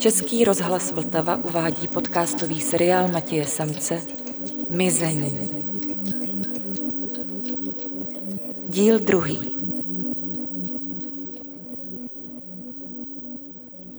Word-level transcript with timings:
Český 0.00 0.44
rozhlas 0.44 0.92
Vltava 0.92 1.36
uvádí 1.36 1.88
podcastový 1.88 2.60
seriál 2.60 3.08
Matěje 3.08 3.46
Samce 3.46 4.02
Mizení. 4.70 5.50
Díl 8.68 8.98
druhý. 8.98 9.58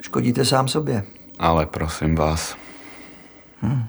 Škodíte 0.02 0.46
sám 0.46 0.68
sobě. 0.68 1.04
Ale 1.40 1.66
prosím 1.66 2.16
vás. 2.16 2.56
Hmm. 3.60 3.84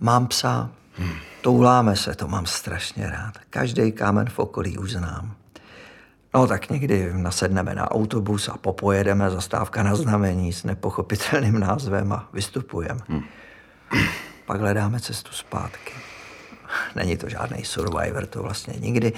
Mám 0.00 0.26
psa. 0.26 0.70
Hmm. 0.92 1.14
Touláme 1.40 1.96
se, 1.96 2.14
to 2.14 2.28
mám 2.28 2.46
strašně 2.46 3.10
rád. 3.10 3.34
Každý 3.50 3.92
kámen 3.92 4.28
v 4.30 4.38
okolí 4.38 4.78
už 4.78 4.92
znám. 4.92 5.36
No 6.34 6.46
tak 6.46 6.70
někdy 6.70 7.12
nasedneme 7.12 7.74
na 7.74 7.90
autobus 7.90 8.48
a 8.48 8.56
popojedeme 8.56 9.30
zastávka 9.30 9.82
na 9.82 9.96
znamení 9.96 10.52
s 10.52 10.64
nepochopitelným 10.64 11.60
názvem 11.60 12.12
a 12.12 12.28
vystupujeme. 12.32 13.00
Hmm. 13.08 13.22
Pak 14.46 14.60
hledáme 14.60 15.00
cestu 15.00 15.32
zpátky. 15.32 15.92
Není 16.94 17.16
to 17.16 17.28
žádný 17.28 17.64
survivor, 17.64 18.26
to 18.26 18.42
vlastně 18.42 18.74
nikdy. 18.78 19.12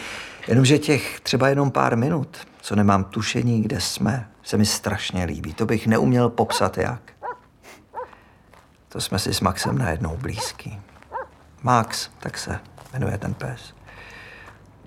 Jenomže 0.48 0.79
těch 0.79 1.21
třeba 1.21 1.48
jenom 1.48 1.71
pár 1.71 1.97
minut, 1.97 2.37
co 2.61 2.77
nemám 2.77 3.05
tušení, 3.05 3.62
kde 3.62 3.81
jsme, 3.81 4.29
se 4.43 4.56
mi 4.56 4.67
strašně 4.67 5.25
líbí. 5.25 5.55
To 5.55 5.67
bych 5.67 5.87
neuměl 5.87 6.29
popsat 6.29 6.79
jak. 6.79 7.12
To 8.89 9.01
jsme 9.01 9.19
si 9.19 9.34
s 9.34 9.41
Maxem 9.41 9.79
najednou 9.79 10.17
blízký. 10.17 10.81
Max, 11.62 12.11
tak 12.19 12.39
se 12.39 12.61
jmenuje 12.93 13.19
ten 13.19 13.34
pes. 13.34 13.78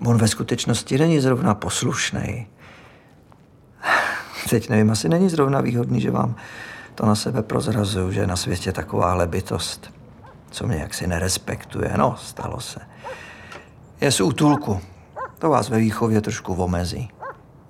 On 0.06 0.18
ve 0.18 0.28
skutečnosti 0.28 0.98
není 0.98 1.20
zrovna 1.20 1.54
poslušný. 1.54 2.46
Teď 4.50 4.68
nevím, 4.68 4.90
asi 4.90 5.08
není 5.08 5.28
zrovna 5.28 5.60
výhodný, 5.60 6.00
že 6.00 6.10
vám 6.10 6.36
to 6.94 7.06
na 7.06 7.14
sebe 7.14 7.42
prozrazuju, 7.42 8.12
že 8.12 8.26
na 8.26 8.36
světě 8.36 8.72
taková 8.72 9.26
bytost, 9.26 9.92
co 10.50 10.66
mě 10.66 10.76
jaksi 10.76 11.06
nerespektuje. 11.06 11.92
No, 11.96 12.16
stalo 12.18 12.60
se. 12.60 12.80
Je 14.00 14.12
z 14.12 14.20
útulku. 14.20 14.80
To 15.38 15.50
vás 15.50 15.68
ve 15.68 15.78
výchově 15.78 16.20
trošku 16.20 16.54
omezí. 16.54 17.10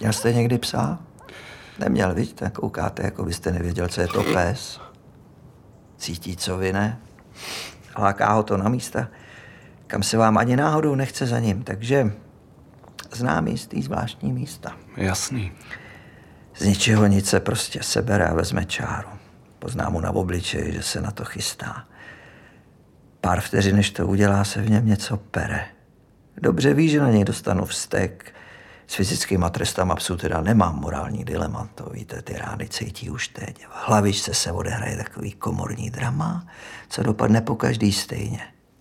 Měl 0.00 0.12
jste 0.12 0.32
někdy 0.32 0.58
psa? 0.58 0.98
Neměl, 1.78 2.14
vidíte, 2.14 2.50
koukáte, 2.50 3.02
jako 3.02 3.24
byste 3.24 3.50
nevěděl, 3.50 3.88
co 3.88 4.00
je 4.00 4.08
to 4.08 4.22
pes. 4.22 4.80
Cítí, 5.96 6.36
co 6.36 6.58
vy 6.58 6.72
ne? 6.72 6.98
Láká 7.98 8.32
ho 8.32 8.42
to 8.42 8.56
na 8.56 8.68
místa, 8.68 9.08
kam 9.86 10.02
se 10.02 10.16
vám 10.16 10.38
ani 10.38 10.56
náhodou 10.56 10.94
nechce 10.94 11.26
za 11.26 11.38
ním, 11.38 11.62
takže 11.62 12.12
znám 13.16 13.48
jistý 13.48 13.82
zvláštní 13.82 14.32
místa. 14.32 14.76
Jasný. 14.96 15.52
Z 16.54 16.64
ničeho 16.64 17.06
nic 17.06 17.28
se 17.28 17.40
prostě 17.40 17.82
sebere 17.82 18.26
a 18.26 18.34
vezme 18.34 18.64
čáru. 18.64 19.08
Poznám 19.58 19.92
mu 19.92 20.00
na 20.00 20.10
obličeji, 20.10 20.72
že 20.72 20.82
se 20.82 21.00
na 21.00 21.10
to 21.10 21.24
chystá. 21.24 21.84
Pár 23.20 23.40
vteřin, 23.40 23.76
než 23.76 23.90
to 23.90 24.06
udělá, 24.06 24.44
se 24.44 24.62
v 24.62 24.70
něm 24.70 24.86
něco 24.86 25.16
pere. 25.16 25.66
Dobře 26.36 26.74
ví, 26.74 26.88
že 26.88 27.00
na 27.00 27.10
něj 27.10 27.24
dostanu 27.24 27.64
vztek. 27.64 28.34
S 28.86 28.94
fyzickýma 28.94 29.50
trestama 29.50 29.94
psů 29.94 30.16
teda 30.16 30.40
nemám 30.40 30.76
morální 30.76 31.24
dilema, 31.24 31.68
to 31.74 31.84
víte, 31.84 32.22
ty 32.22 32.36
rány 32.38 32.68
cítí 32.68 33.10
už 33.10 33.28
teď. 33.28 33.66
V 33.66 33.88
hlavičce 33.88 34.34
se 34.34 34.52
odehraje 34.52 34.96
takový 34.96 35.32
komorní 35.32 35.90
drama, 35.90 36.46
co 36.88 37.02
dopadne 37.02 37.40
po 37.40 37.56
každý 37.56 37.92
stejně. 37.92 38.40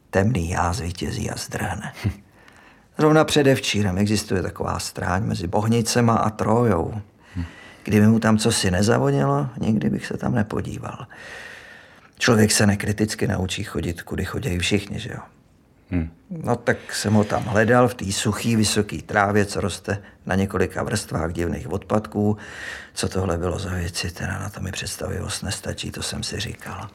Temný 0.09 0.49
já 0.49 0.73
zvítězí 0.73 1.31
a 1.31 1.37
zdrhne. 1.37 1.93
Zrovna 2.97 3.23
předevčírem 3.23 3.97
existuje 3.97 4.42
taková 4.42 4.80
stráň 4.80 5.23
mezi 5.23 5.47
Bohnicema 5.47 6.15
a 6.15 6.30
Trojou. 6.30 7.02
Kdyby 7.83 8.08
mu 8.08 8.20
tam 8.20 8.38
cosi 8.38 8.71
nezavonilo, 8.71 9.49
nikdy 9.60 9.89
bych 9.89 10.05
se 10.05 10.17
tam 10.17 10.36
nepodíval. 10.36 11.08
Člověk 12.17 12.52
se 12.52 12.65
nekriticky 12.65 13.27
naučí 13.27 13.64
chodit, 13.64 14.02
kudy 14.02 14.26
chodí 14.26 14.60
všichni, 14.60 14.99
že 14.99 15.10
jo? 15.10 15.20
Hmm. 15.92 16.10
No 16.30 16.55
tak 16.55 16.95
jsem 16.95 17.14
ho 17.14 17.23
tam 17.23 17.43
hledal 17.43 17.88
v 17.88 17.93
té 17.93 18.11
suchý, 18.11 18.55
vysoký 18.55 19.02
trávě, 19.02 19.45
co 19.45 19.61
roste 19.61 20.02
na 20.26 20.36
několika 20.36 20.83
vrstvách 20.83 21.33
divných 21.33 21.71
odpadků. 21.71 22.38
Co 22.94 23.10
tohle 23.10 23.38
bylo 23.38 23.60
za 23.60 23.70
věci, 23.70 24.11
teda 24.11 24.39
na 24.39 24.49
to 24.49 24.61
mi 24.61 24.71
představivost 24.71 25.44
nestačí, 25.44 25.92
to 25.92 26.04
jsem 26.04 26.23
si 26.23 26.39
říkal. 26.39 26.89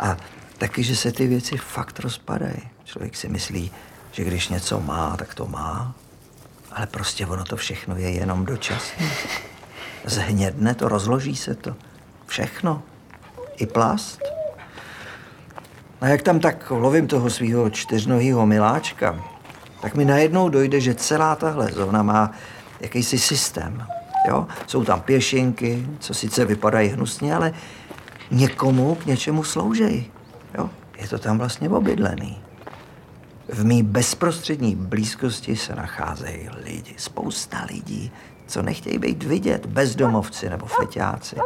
A 0.00 0.16
taky, 0.58 0.82
že 0.82 0.96
se 0.96 1.12
ty 1.12 1.26
věci 1.26 1.56
fakt 1.56 2.00
rozpadají. 2.00 2.62
Člověk 2.84 3.16
si 3.16 3.28
myslí, 3.28 3.70
že 4.14 4.24
když 4.24 4.48
něco 4.48 4.80
má, 4.80 5.16
tak 5.16 5.34
to 5.34 5.46
má. 5.46 5.94
Ale 6.72 6.86
prostě 6.86 7.26
ono 7.26 7.44
to 7.44 7.56
všechno 7.56 7.96
je 7.96 8.10
jenom 8.10 8.44
dočasné. 8.44 9.06
Zhnědne 10.04 10.74
to, 10.74 10.88
rozloží 10.88 11.36
se 11.36 11.54
to. 11.54 11.76
Všechno. 12.26 12.82
I 13.56 13.66
plast. 13.66 14.20
A 16.00 16.08
jak 16.08 16.22
tam 16.22 16.40
tak 16.40 16.70
lovím 16.70 17.06
toho 17.06 17.30
svého 17.30 17.70
čtyřnohýho 17.70 18.46
miláčka, 18.46 19.24
tak 19.80 19.94
mi 19.94 20.04
najednou 20.04 20.48
dojde, 20.48 20.80
že 20.80 20.94
celá 20.94 21.36
tahle 21.36 21.72
zóna 21.72 22.02
má 22.02 22.30
jakýsi 22.80 23.18
systém. 23.18 23.86
Jo? 24.28 24.46
Jsou 24.66 24.84
tam 24.84 25.00
pěšinky, 25.00 25.88
co 25.98 26.14
sice 26.14 26.44
vypadají 26.44 26.88
hnusně, 26.88 27.34
ale 27.34 27.52
někomu 28.30 28.94
k 28.94 29.06
něčemu 29.06 29.44
sloužejí. 29.44 30.10
Jo? 30.58 30.70
Je 30.98 31.08
to 31.08 31.18
tam 31.18 31.38
vlastně 31.38 31.68
obydlený. 31.68 32.43
V 33.48 33.64
mý 33.64 33.82
bezprostřední 33.82 34.76
blízkosti 34.76 35.56
se 35.56 35.74
nacházejí 35.74 36.48
lidi, 36.64 36.94
spousta 36.96 37.66
lidí, 37.70 38.12
co 38.46 38.62
nechtějí 38.62 38.98
být 38.98 39.22
vidět, 39.22 39.66
bezdomovci 39.66 40.50
nebo 40.50 40.66
feťáci. 40.66 41.36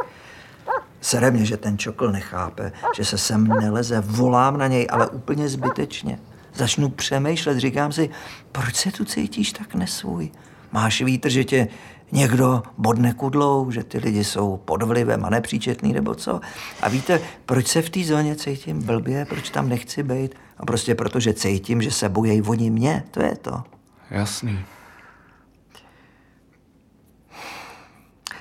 Sere 1.00 1.30
mě, 1.30 1.44
že 1.44 1.56
ten 1.56 1.78
čokl 1.78 2.12
nechápe, 2.12 2.72
že 2.96 3.04
se 3.04 3.18
sem 3.18 3.46
neleze, 3.46 4.00
volám 4.00 4.58
na 4.58 4.66
něj, 4.66 4.86
ale 4.90 5.08
úplně 5.08 5.48
zbytečně. 5.48 6.18
Začnu 6.54 6.88
přemýšlet, 6.88 7.58
říkám 7.58 7.92
si, 7.92 8.10
proč 8.52 8.76
se 8.76 8.92
tu 8.92 9.04
cítíš 9.04 9.52
tak 9.52 9.74
nesvůj? 9.74 10.30
Máš 10.72 11.02
vítr, 11.02 11.28
že 11.28 11.44
tě 11.44 11.68
někdo 12.12 12.62
bodne 12.78 13.12
kudlou, 13.12 13.70
že 13.70 13.84
ty 13.84 13.98
lidi 13.98 14.24
jsou 14.24 14.56
pod 14.56 14.82
vlivem 14.82 15.24
a 15.24 15.30
nepříčetný 15.30 15.92
nebo 15.92 16.14
co. 16.14 16.40
A 16.82 16.88
víte, 16.88 17.20
proč 17.46 17.66
se 17.66 17.82
v 17.82 17.90
té 17.90 18.04
zóně 18.04 18.36
cítím 18.36 18.82
blbě, 18.82 19.24
proč 19.24 19.50
tam 19.50 19.68
nechci 19.68 20.02
být? 20.02 20.34
A 20.58 20.66
prostě 20.66 20.94
proto, 20.94 21.20
že 21.20 21.34
cítím, 21.34 21.82
že 21.82 21.90
se 21.90 22.08
bojí 22.08 22.42
oni 22.42 22.70
mě, 22.70 23.04
to 23.10 23.22
je 23.22 23.36
to. 23.36 23.64
Jasný. 24.10 24.64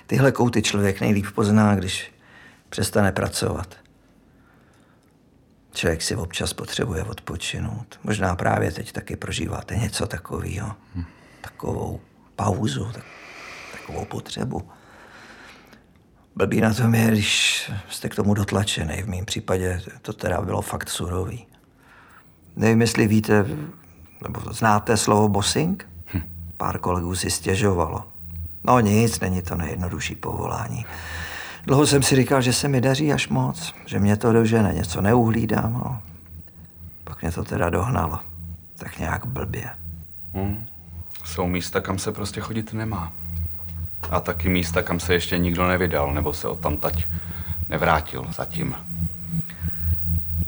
Tyhle 0.08 0.32
kouty 0.32 0.62
člověk 0.62 1.02
nejlíp 1.02 1.26
pozná, 1.36 1.76
když 1.76 2.12
přestane 2.70 3.12
pracovat. 3.12 3.76
Člověk 5.74 6.02
si 6.02 6.16
občas 6.16 6.54
potřebuje 6.54 7.04
odpočinout. 7.04 8.00
Možná 8.04 8.36
právě 8.36 8.72
teď 8.72 8.92
taky 8.92 9.16
prožíváte 9.16 9.76
něco 9.76 10.08
takového. 10.08 10.76
Hm. 10.96 11.04
Takovou 11.42 12.00
pauzu, 12.38 12.92
tak, 12.94 13.04
takovou 13.72 14.06
potřebu. 14.06 14.70
Blbý 16.36 16.62
na 16.62 16.74
tom 16.74 16.96
je, 16.96 17.08
když 17.08 17.72
jste 17.90 18.10
k 18.10 18.16
tomu 18.16 18.34
dotlačený. 18.34 19.02
V 19.02 19.08
mém 19.08 19.26
případě 19.26 19.82
to 20.02 20.14
teda 20.14 20.42
bylo 20.42 20.62
fakt 20.62 20.90
surový. 20.90 21.46
Nevím, 22.56 22.82
jestli 22.82 23.08
víte, 23.08 23.46
nebo 24.24 24.54
znáte 24.54 24.98
slovo 24.98 25.28
bossing? 25.30 25.90
Hm. 26.14 26.22
Pár 26.58 26.80
kolegů 26.80 27.16
si 27.16 27.32
stěžovalo. 27.32 28.04
No 28.64 28.80
nic, 28.80 29.20
není 29.20 29.42
to 29.42 29.56
nejjednodušší 29.56 30.16
povolání. 30.16 30.86
Dlouho 31.66 31.88
jsem 31.88 32.04
si 32.04 32.16
říkal, 32.16 32.42
že 32.42 32.54
se 32.54 32.68
mi 32.68 32.82
daří 32.82 33.14
až 33.14 33.28
moc, 33.28 33.74
že 33.86 34.00
mě 34.00 34.18
to 34.18 34.34
dožene, 34.34 34.74
něco 34.74 35.02
neuhlídám. 35.02 35.74
No. 35.74 36.02
Pak 37.04 37.22
mě 37.22 37.32
to 37.32 37.44
teda 37.44 37.70
dohnalo. 37.70 38.20
Tak 38.78 39.00
nějak 39.00 39.26
blbě. 39.26 39.70
Hmm. 40.34 40.66
Jsou 41.28 41.48
místa, 41.48 41.82
kam 41.82 42.00
se 42.00 42.12
prostě 42.12 42.42
chodit 42.42 42.74
nemá. 42.74 43.14
A 44.12 44.20
taky 44.20 44.50
místa, 44.50 44.82
kam 44.82 45.00
se 45.00 45.14
ještě 45.14 45.38
nikdo 45.38 45.68
nevydal, 45.68 46.14
nebo 46.14 46.34
se 46.34 46.48
tam 46.62 46.78
tať 46.78 47.08
nevrátil 47.70 48.26
zatím. 48.36 48.76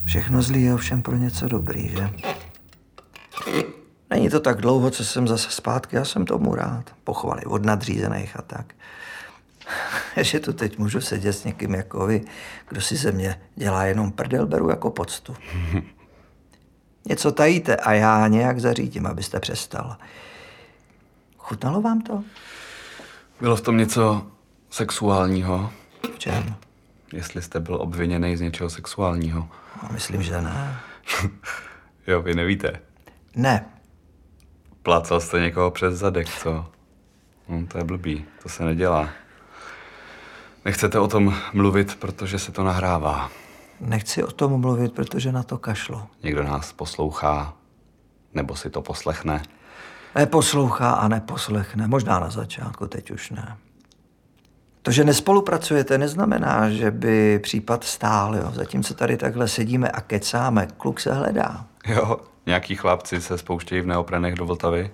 Všechno 0.06 0.42
zlý 0.42 0.64
je 0.64 0.74
ovšem 0.74 1.02
pro 1.02 1.16
něco 1.16 1.48
dobrý, 1.48 1.90
že? 1.90 2.10
Není 4.10 4.30
to 4.30 4.40
tak 4.40 4.62
dlouho, 4.62 4.92
co 4.92 5.06
jsem 5.06 5.28
zase 5.28 5.52
zpátky, 5.52 5.96
já 5.96 6.06
jsem 6.06 6.26
tomu 6.26 6.56
rád. 6.56 6.84
Pochvaly 7.04 7.46
od 7.46 7.66
nadřízených 7.66 8.40
a 8.40 8.42
tak. 8.42 8.74
že 10.18 10.40
tu 10.40 10.54
teď 10.54 10.78
můžu 10.78 11.02
sedět 11.02 11.34
s 11.34 11.44
někým 11.44 11.74
jako 11.74 12.08
vy, 12.08 12.22
kdo 12.70 12.81
si 12.81 12.96
ze 12.96 13.12
mě 13.12 13.42
dělá 13.56 13.86
jenom 13.86 14.12
prdel, 14.12 14.46
beru 14.46 14.70
jako 14.70 14.90
poctu. 14.90 15.36
Něco 17.06 17.31
tajíte 17.31 17.76
a 17.76 17.94
já 17.94 18.28
nějak 18.28 18.60
zařídím, 18.60 19.06
abyste 19.06 19.40
přestal. 19.40 19.98
Chutnalo 21.50 21.81
vám 21.81 22.01
to? 22.01 22.24
Bylo 23.42 23.56
v 23.56 23.62
tom 23.62 23.78
něco 23.78 24.28
sexuálního? 24.69 25.72
V 26.16 26.19
čem? 26.19 26.56
Jestli 27.13 27.42
jste 27.42 27.60
byl 27.60 27.75
obviněný 27.81 28.38
z 28.38 28.42
něčeho 28.42 28.69
sexuálního. 28.69 29.50
No, 29.84 29.90
myslím, 29.92 30.24
že 30.24 30.42
ne. 30.42 30.80
jo, 32.07 32.22
vy 32.22 32.36
nevíte. 32.36 32.80
Ne. 33.36 33.66
Plácal 34.84 35.19
jste 35.19 35.40
někoho 35.40 35.72
přes 35.72 35.96
zadek, 35.96 36.30
co? 36.30 36.66
No, 37.48 37.66
to 37.68 37.78
je 37.78 37.84
blbý, 37.84 38.25
to 38.44 38.50
se 38.50 38.63
nedělá. 38.63 39.10
Nechcete 40.66 41.00
o 41.00 41.07
tom 41.07 41.36
mluvit, 41.54 41.95
protože 41.95 42.40
se 42.40 42.52
to 42.52 42.63
nahrává. 42.63 43.31
Nechci 43.80 44.24
o 44.24 44.31
tom 44.31 44.62
mluvit, 44.62 44.94
protože 44.94 45.31
na 45.31 45.44
to 45.44 45.57
kašlo. 45.57 46.07
Někdo 46.24 46.44
nás 46.44 46.74
poslouchá, 46.74 47.54
nebo 48.34 48.56
si 48.56 48.69
to 48.69 48.81
poslechne. 48.81 49.42
Neposlouchá 50.16 50.92
a 50.92 51.08
neposlechne. 51.08 51.88
Možná 51.88 52.20
na 52.20 52.30
začátku, 52.30 52.88
teď 52.88 53.12
už 53.12 53.30
ne. 53.30 53.58
To, 54.82 54.92
že 54.92 55.04
nespolupracujete, 55.04 55.98
neznamená, 55.98 56.70
že 56.70 56.92
by 56.92 57.40
případ 57.40 57.84
stál. 57.84 58.36
Jo. 58.36 58.52
Zatímco 58.54 58.94
tady 58.94 59.18
takhle 59.18 59.48
sedíme 59.48 59.90
a 59.90 60.02
kecáme, 60.02 60.68
kluk 60.78 61.00
se 61.00 61.14
hledá. 61.14 61.66
Jo, 61.88 62.18
nějaký 62.46 62.76
chlapci 62.76 63.22
se 63.22 63.38
spouštějí 63.38 63.82
v 63.82 63.88
neoprenech 63.88 64.36
do 64.36 64.46
Vltavy. 64.46 64.92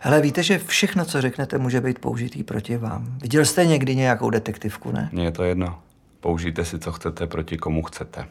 Hele, 0.00 0.20
víte, 0.20 0.42
že 0.42 0.58
všechno, 0.58 1.04
co 1.04 1.20
řeknete, 1.20 1.58
může 1.58 1.80
být 1.80 1.98
použitý 1.98 2.42
proti 2.42 2.76
vám. 2.76 3.18
Viděl 3.22 3.44
jste 3.44 3.66
někdy 3.66 3.96
nějakou 3.96 4.30
detektivku, 4.30 4.92
ne? 4.92 5.08
Mně 5.12 5.24
je 5.24 5.30
to 5.32 5.44
jedno. 5.44 5.78
Použijte 6.20 6.64
si, 6.64 6.78
co 6.78 6.92
chcete, 6.92 7.26
proti 7.26 7.58
komu 7.58 7.82
chcete. 7.82 8.26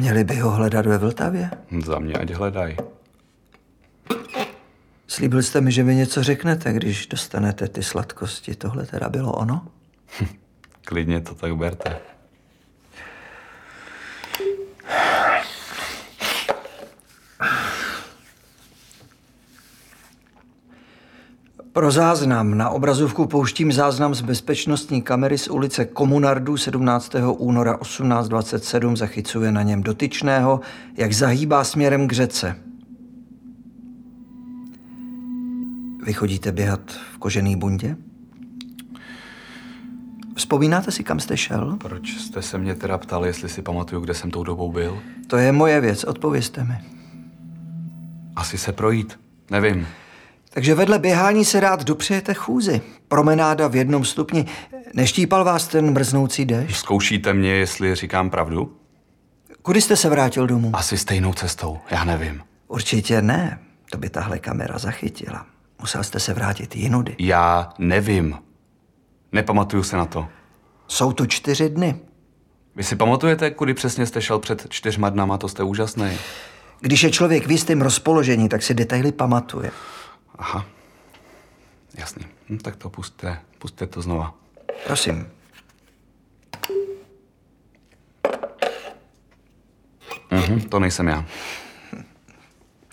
Měli 0.00 0.24
by 0.24 0.36
ho 0.36 0.50
hledat 0.50 0.86
ve 0.86 0.98
Vltavě? 0.98 1.50
Za 1.84 1.98
mě 1.98 2.14
ať 2.14 2.30
hledaj. 2.30 2.76
Slíbil 5.06 5.42
jste 5.42 5.60
mi, 5.60 5.72
že 5.72 5.84
mi 5.84 5.94
něco 5.94 6.22
řeknete, 6.22 6.72
když 6.72 7.06
dostanete 7.06 7.68
ty 7.68 7.82
sladkosti. 7.82 8.54
Tohle 8.54 8.86
teda 8.86 9.08
bylo 9.08 9.32
ono? 9.32 9.66
Klidně 10.84 11.20
to 11.20 11.34
tak 11.34 11.56
berte. 11.56 11.98
Pro 21.80 21.90
záznam 21.90 22.58
na 22.58 22.70
obrazovku 22.70 23.26
pouštím 23.26 23.72
záznam 23.72 24.14
z 24.14 24.20
bezpečnostní 24.20 25.02
kamery 25.02 25.38
z 25.38 25.48
ulice 25.48 25.84
Komunardu 25.84 26.56
17. 26.56 27.12
února 27.36 27.78
1827 27.82 28.96
zachycuje 28.96 29.52
na 29.52 29.62
něm 29.62 29.82
dotyčného, 29.82 30.60
jak 30.96 31.12
zahýbá 31.12 31.64
směrem 31.64 32.08
k 32.08 32.12
řece. 32.12 32.56
Vy 36.04 36.12
chodíte 36.12 36.52
běhat 36.52 36.80
v 37.14 37.18
kožený 37.18 37.56
bundě? 37.56 37.96
Vzpomínáte 40.36 40.90
si, 40.90 41.04
kam 41.04 41.20
jste 41.20 41.36
šel? 41.36 41.76
Proč 41.80 42.16
jste 42.16 42.42
se 42.42 42.58
mě 42.58 42.74
teda 42.74 42.98
ptali, 42.98 43.28
jestli 43.28 43.48
si 43.48 43.62
pamatuju, 43.62 44.00
kde 44.00 44.14
jsem 44.14 44.30
tou 44.30 44.44
dobou 44.44 44.72
byl? 44.72 44.98
To 45.26 45.36
je 45.36 45.52
moje 45.52 45.80
věc, 45.80 46.04
odpovězte 46.04 46.64
mi. 46.64 46.74
Asi 48.36 48.58
se 48.58 48.72
projít. 48.72 49.20
Nevím. 49.50 49.86
Takže 50.52 50.74
vedle 50.74 50.98
běhání 50.98 51.44
se 51.44 51.60
rád 51.60 51.84
dopřejete 51.84 52.34
chůzi. 52.34 52.80
Promenáda 53.08 53.68
v 53.68 53.76
jednom 53.76 54.04
stupni. 54.04 54.46
Neštípal 54.94 55.44
vás 55.44 55.68
ten 55.68 55.90
mrznoucí 55.92 56.44
déšť? 56.44 56.76
Zkoušíte 56.76 57.32
mě, 57.32 57.50
jestli 57.50 57.94
říkám 57.94 58.30
pravdu? 58.30 58.76
Kudy 59.62 59.80
jste 59.80 59.96
se 59.96 60.08
vrátil 60.08 60.46
domů? 60.46 60.70
Asi 60.74 60.98
stejnou 60.98 61.32
cestou, 61.32 61.78
já 61.90 62.04
nevím. 62.04 62.42
Určitě 62.68 63.22
ne. 63.22 63.58
To 63.90 63.98
by 63.98 64.10
tahle 64.10 64.38
kamera 64.38 64.78
zachytila. 64.78 65.46
Musel 65.80 66.04
jste 66.04 66.20
se 66.20 66.34
vrátit 66.34 66.76
jinudy. 66.76 67.16
Já 67.18 67.72
nevím. 67.78 68.38
Nepamatuju 69.32 69.82
se 69.82 69.96
na 69.96 70.04
to. 70.04 70.28
Jsou 70.88 71.12
to 71.12 71.26
čtyři 71.26 71.68
dny. 71.68 71.96
Vy 72.76 72.82
si 72.82 72.96
pamatujete, 72.96 73.50
kudy 73.50 73.74
přesně 73.74 74.06
jste 74.06 74.22
šel 74.22 74.38
před 74.38 74.66
čtyřma 74.68 75.10
dnama? 75.10 75.38
To 75.38 75.48
jste 75.48 75.62
úžasný. 75.62 76.10
Když 76.80 77.02
je 77.02 77.10
člověk 77.10 77.46
v 77.46 77.50
jistém 77.50 77.82
rozpoložení, 77.82 78.48
tak 78.48 78.62
si 78.62 78.74
detaily 78.74 79.12
pamatuje. 79.12 79.70
Aha. 80.40 80.64
Jasný. 81.94 82.26
Hm, 82.48 82.58
tak 82.58 82.76
to 82.76 82.90
pustte, 82.90 83.40
pustte 83.58 83.86
to 83.86 84.02
znova. 84.02 84.34
Prosím. 84.86 85.28
Mhm, 90.30 90.60
to 90.60 90.78
nejsem 90.80 91.08
já. 91.08 91.24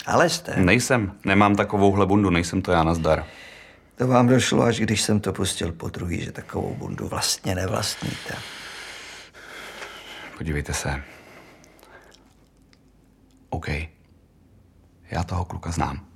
Ale 0.06 0.30
jste. 0.30 0.56
Nejsem. 0.56 1.20
Nemám 1.26 1.56
takovouhle 1.56 2.06
bundu, 2.06 2.30
nejsem 2.30 2.62
to 2.62 2.72
já, 2.72 2.84
nazdar. 2.84 3.26
To 3.96 4.08
vám 4.08 4.28
došlo, 4.28 4.64
až 4.64 4.80
když 4.80 5.02
jsem 5.02 5.20
to 5.20 5.34
pustil 5.34 5.72
po 5.72 5.90
druhý, 5.90 6.22
že 6.26 6.32
takovou 6.32 6.76
bundu 6.76 7.08
vlastně 7.08 7.56
nevlastníte. 7.56 8.36
Podívejte 10.38 10.74
se. 10.74 11.04
OK. 13.50 13.68
Já 15.12 15.24
toho 15.26 15.46
kluka 15.46 15.72
znám. 15.72 16.07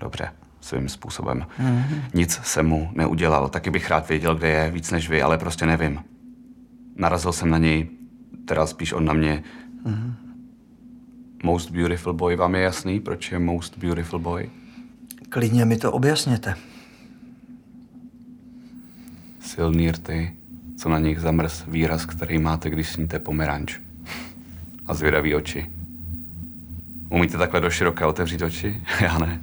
Dobře, 0.00 0.32
svým 0.60 0.88
způsobem. 0.88 1.46
Mm-hmm. 1.60 2.00
Nic 2.14 2.40
jsem 2.42 2.66
mu 2.66 2.90
neudělal. 2.94 3.48
Taky 3.48 3.70
bych 3.70 3.90
rád 3.90 4.08
věděl, 4.08 4.34
kde 4.34 4.48
je, 4.48 4.70
víc 4.70 4.90
než 4.90 5.08
vy, 5.08 5.22
ale 5.22 5.38
prostě 5.38 5.66
nevím. 5.66 6.04
Narazil 6.96 7.32
jsem 7.32 7.50
na 7.50 7.58
něj, 7.58 7.88
teda 8.44 8.66
spíš 8.66 8.92
on 8.92 9.04
na 9.04 9.12
mě. 9.12 9.42
Mm-hmm. 9.86 10.14
Most 11.42 11.70
Beautiful 11.70 12.12
Boy, 12.12 12.36
vám 12.36 12.54
je 12.54 12.60
jasný, 12.60 13.00
proč 13.00 13.32
je 13.32 13.38
Most 13.38 13.78
Beautiful 13.78 14.18
Boy? 14.18 14.50
Klidně 15.28 15.64
mi 15.64 15.76
to 15.76 15.92
objasněte. 15.92 16.54
Silný 19.40 19.90
rty, 19.90 20.36
co 20.76 20.88
na 20.88 20.98
nich 20.98 21.20
zamrz 21.20 21.64
výraz, 21.68 22.06
který 22.06 22.38
máte, 22.38 22.70
když 22.70 22.88
sníte 22.88 23.18
pomeranč. 23.18 23.78
A 24.86 24.94
zvědavý 24.94 25.34
oči. 25.34 25.70
Umíte 27.08 27.38
takhle 27.38 27.60
do 27.60 27.70
široké 27.70 28.04
otevřít 28.06 28.42
oči? 28.42 28.82
Já 29.00 29.18
ne. 29.18 29.40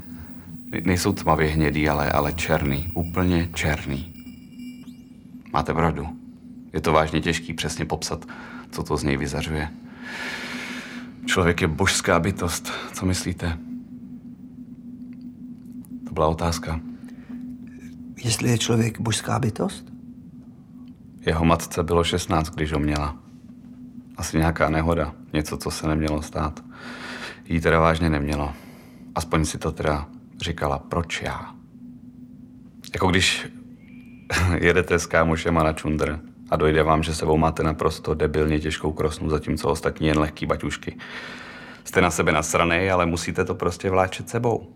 Ne- 0.74 0.82
Nejsou 0.86 1.14
tmavě 1.14 1.48
hnědý, 1.48 1.90
ale, 1.90 2.12
ale 2.12 2.34
černý. 2.34 2.92
Úplně 2.94 3.50
černý. 3.54 4.14
Máte 5.54 5.74
pravdu. 5.74 6.08
Je 6.74 6.82
to 6.82 6.92
vážně 6.92 7.22
těžký 7.22 7.54
přesně 7.54 7.86
popsat, 7.86 8.26
co 8.72 8.84
to 8.84 8.98
z 8.98 9.04
něj 9.04 9.18
vyzařuje. 9.18 9.70
Člověk 11.26 11.62
je 11.62 11.68
božská 11.68 12.20
bytost. 12.20 12.72
Co 12.94 13.06
myslíte? 13.06 13.58
To 16.08 16.14
byla 16.14 16.28
otázka. 16.28 16.80
Jestli 18.24 18.50
je 18.50 18.58
člověk 18.58 19.00
božská 19.00 19.40
bytost? 19.40 19.86
Jeho 21.26 21.46
matce 21.46 21.84
bylo 21.84 22.04
16, 22.04 22.50
když 22.50 22.74
ho 22.74 22.80
měla. 22.80 23.18
Asi 24.18 24.38
nějaká 24.38 24.70
nehoda, 24.70 25.14
něco, 25.34 25.58
co 25.58 25.72
se 25.72 25.88
nemělo 25.88 26.22
stát. 26.22 26.64
Jí 27.46 27.62
teda 27.62 27.80
vážně 27.80 28.10
nemělo. 28.10 28.54
Aspoň 29.16 29.46
si 29.46 29.58
to 29.58 29.72
teda 29.72 30.08
říkala, 30.42 30.80
proč 30.80 31.22
já. 31.22 31.54
Jako 32.94 33.08
když 33.08 33.48
jedete 34.60 35.00
s 35.00 35.06
kámošema 35.06 35.64
na 35.64 35.74
čundr 35.74 36.20
a 36.50 36.56
dojde 36.56 36.84
vám, 36.84 37.04
že 37.04 37.16
sebou 37.16 37.38
máte 37.38 37.64
naprosto 37.64 38.14
debilně 38.14 38.60
těžkou 38.60 38.92
krosnu, 38.92 39.30
zatímco 39.30 39.70
ostatní 39.70 40.08
jen 40.08 40.20
lehký 40.20 40.46
baťušky. 40.46 40.98
Jste 41.84 42.02
na 42.02 42.12
sebe 42.12 42.32
nasranej, 42.32 42.92
ale 42.92 43.06
musíte 43.06 43.46
to 43.46 43.56
prostě 43.56 43.90
vláčet 43.90 44.30
sebou. 44.30 44.74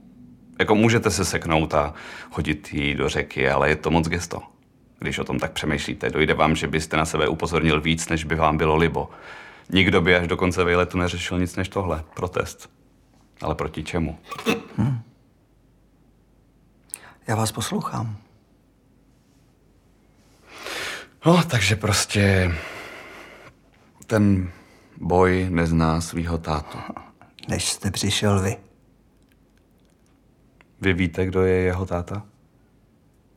Jako 0.59 0.75
můžete 0.75 1.11
se 1.11 1.25
seknout 1.25 1.73
a 1.73 1.93
hodit 2.31 2.73
jí 2.73 2.95
do 2.95 3.09
řeky, 3.09 3.49
ale 3.49 3.69
je 3.69 3.75
to 3.75 3.91
moc 3.91 4.07
gesto. 4.07 4.41
Když 4.99 5.19
o 5.19 5.23
tom 5.23 5.39
tak 5.39 5.51
přemýšlíte, 5.51 6.09
dojde 6.09 6.33
vám, 6.33 6.55
že 6.55 6.67
byste 6.67 6.97
na 6.97 7.05
sebe 7.05 7.27
upozornil 7.27 7.81
víc, 7.81 8.09
než 8.09 8.23
by 8.23 8.35
vám 8.35 8.57
bylo 8.57 8.75
libo. 8.75 9.09
Nikdo 9.69 10.01
by 10.01 10.15
až 10.15 10.27
do 10.27 10.37
konce 10.37 10.63
vejletu 10.63 10.97
neřešil 10.97 11.39
nic 11.39 11.55
než 11.55 11.69
tohle. 11.69 12.03
Protest. 12.13 12.69
Ale 13.41 13.55
proti 13.55 13.83
čemu? 13.83 14.17
Já 17.27 17.35
vás 17.35 17.51
poslouchám. 17.51 18.17
No, 21.25 21.43
takže 21.43 21.75
prostě 21.75 22.51
ten 24.05 24.51
boj 24.97 25.47
nezná 25.49 26.01
svýho 26.01 26.37
tátu. 26.37 26.77
Než 27.47 27.69
jste 27.69 27.91
přišel 27.91 28.41
vy. 28.41 28.57
Vy 30.81 30.93
víte, 30.93 31.25
kdo 31.25 31.41
je 31.45 31.55
jeho 31.55 31.85
táta? 31.85 32.23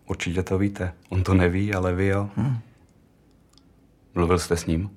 Určitě 0.06 0.42
to 0.42 0.58
víte. 0.58 0.94
On 1.08 1.22
to 1.22 1.34
neví, 1.34 1.74
ale 1.74 1.94
vy 1.94 2.06
jo. 2.06 2.30
Hmm. 2.36 2.58
Mluvil 4.14 4.38
jste 4.38 4.56
s 4.56 4.66
ním? 4.66 4.90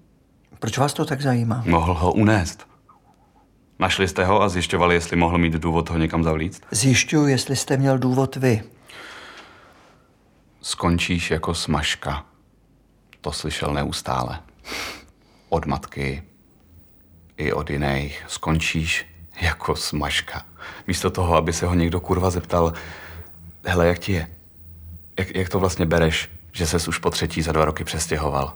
Proč 0.60 0.78
vás 0.78 0.94
to 0.94 1.06
tak 1.06 1.22
zajímá? 1.22 1.64
Mohl 1.68 1.94
ho 1.94 2.14
unést. 2.14 2.68
Našli 3.80 4.08
jste 4.08 4.26
ho 4.26 4.42
a 4.42 4.50
zjišťovali, 4.50 4.96
jestli 4.96 5.18
mohl 5.18 5.38
mít 5.38 5.54
důvod 5.54 5.90
ho 5.90 5.98
někam 5.98 6.24
zavlíct? 6.24 6.62
Zjišťuju, 6.72 7.28
jestli 7.28 7.56
jste 7.56 7.78
měl 7.78 7.98
důvod 7.98 8.36
vy. 8.36 8.64
Skončíš 10.66 11.32
jako 11.32 11.54
smažka. 11.54 12.26
To 13.22 13.32
slyšel 13.32 13.74
neustále. 13.74 14.40
Od 15.50 15.66
matky 15.66 16.24
i 17.38 17.54
od 17.54 17.70
jiných. 17.70 18.24
Skončíš 18.28 19.06
jako 19.42 19.76
smažka. 19.76 20.46
Místo 20.88 21.10
toho, 21.10 21.36
aby 21.36 21.54
se 21.54 21.66
ho 21.66 21.74
někdo 21.74 22.00
kurva 22.00 22.30
zeptal, 22.30 22.74
hele, 23.66 23.88
jak 23.88 24.00
ti 24.00 24.12
je? 24.12 24.28
Jak, 25.20 25.36
jak 25.36 25.50
to 25.50 25.60
vlastně 25.60 25.86
bereš, 25.86 26.30
že 26.52 26.68
ses 26.68 26.88
už 26.88 26.98
po 26.98 27.10
třetí 27.10 27.42
za 27.42 27.52
dva 27.52 27.66
roky 27.66 27.84
přestěhoval? 27.84 28.54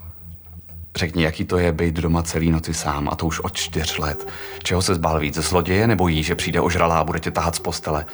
Řekni, 0.95 1.23
jaký 1.23 1.45
to 1.45 1.57
je 1.57 1.71
být 1.71 1.95
doma 1.95 2.23
celý 2.23 2.51
noci 2.51 2.73
sám 2.73 3.09
a 3.11 3.15
to 3.15 3.25
už 3.25 3.39
od 3.39 3.53
čtyř 3.53 3.97
let. 3.97 4.27
Čeho 4.63 4.81
se 4.81 4.95
zbál 4.95 5.19
víc? 5.19 5.35
Zloděje 5.35 5.87
nebo 5.87 6.07
jí, 6.07 6.23
že 6.23 6.35
přijde 6.35 6.61
ožralá 6.61 6.99
a 6.99 7.03
bude 7.03 7.19
tě 7.19 7.31
tahat 7.31 7.55
z 7.55 7.59
postele? 7.59 8.05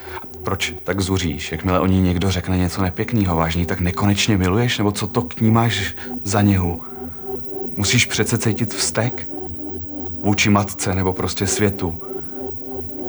Proč 0.43 0.73
tak 0.83 1.01
zuříš? 1.01 1.51
Jakmile 1.51 1.79
o 1.79 1.85
ní 1.85 2.01
někdo 2.01 2.31
řekne 2.31 2.57
něco 2.57 2.81
nepěkného, 2.81 3.35
vážný, 3.35 3.65
tak 3.65 3.79
nekonečně 3.79 4.37
miluješ? 4.37 4.77
Nebo 4.77 4.91
co 4.91 5.07
to 5.07 5.21
k 5.21 5.41
ní 5.41 5.51
máš 5.51 5.95
za 6.23 6.41
něhu? 6.41 6.81
Musíš 7.77 8.05
přece 8.05 8.37
cítit 8.37 8.73
vztek? 8.73 9.29
Vůči 10.23 10.49
matce 10.49 10.95
nebo 10.95 11.13
prostě 11.13 11.47
světu? 11.47 12.01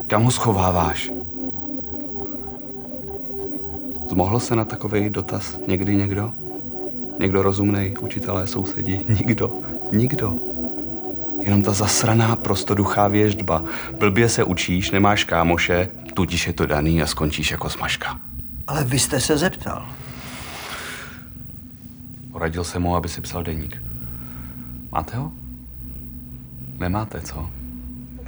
Kam 0.06 0.22
ho 0.22 0.30
schováváš? 0.30 1.12
Zmohl 4.10 4.40
se 4.40 4.56
na 4.56 4.64
takový 4.64 5.10
dotaz 5.10 5.60
někdy 5.66 5.96
někdo? 5.96 6.32
Někdo 7.18 7.42
rozumný, 7.42 7.94
učitelé, 8.00 8.46
sousedí? 8.46 9.00
Nikdo. 9.08 9.52
Nikdo. 9.92 10.34
Jenom 11.40 11.62
ta 11.62 11.72
zasraná 11.72 12.36
prostoduchá 12.36 13.08
věždba. 13.08 13.64
Blbě 13.98 14.28
se 14.28 14.44
učíš, 14.44 14.90
nemáš 14.90 15.24
kámoše, 15.24 15.88
tudíž 16.14 16.46
je 16.46 16.52
to 16.52 16.66
daný 16.66 17.02
a 17.02 17.06
skončíš 17.06 17.50
jako 17.50 17.70
smažka. 17.70 18.20
Ale 18.66 18.84
vy 18.84 18.98
jste 18.98 19.20
se 19.20 19.38
zeptal. 19.38 19.88
Poradil 22.32 22.64
jsem 22.64 22.82
mu, 22.82 22.96
aby 22.96 23.08
si 23.08 23.20
psal 23.20 23.42
deník. 23.42 23.82
Máte 24.92 25.16
ho? 25.16 25.32
Nemáte, 26.78 27.20
co? 27.20 27.50